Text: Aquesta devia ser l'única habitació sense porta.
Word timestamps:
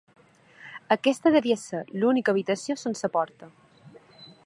Aquesta 0.95 1.33
devia 1.35 1.59
ser 1.65 1.83
l'única 1.99 2.35
habitació 2.35 2.79
sense 2.87 3.15
porta. 3.19 3.53